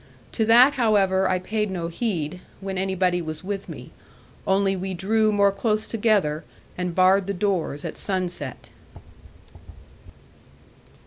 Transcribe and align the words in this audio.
To 0.31 0.45
that, 0.45 0.73
however, 0.81 1.29
I 1.29 1.37
paid 1.37 1.69
no 1.69 1.87
heed, 1.87 2.41
when 2.59 2.79
anybody 2.79 3.21
was 3.21 3.43
with 3.43 3.69
me; 3.69 3.91
only 4.47 4.75
we 4.75 4.95
drew 4.95 5.31
more 5.31 5.51
close 5.51 5.85
together, 5.87 6.43
and 6.75 6.95
barred 6.95 7.27
the 7.27 7.35
doors 7.35 7.85
at 7.85 7.99
sunset. 7.99 8.71